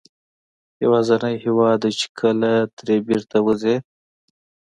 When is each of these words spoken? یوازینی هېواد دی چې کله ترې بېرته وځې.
یوازینی 0.83 1.35
هېواد 1.45 1.77
دی 1.83 1.91
چې 1.99 2.07
کله 2.19 2.51
ترې 2.75 2.95
بېرته 3.07 3.37
وځې. 3.45 3.75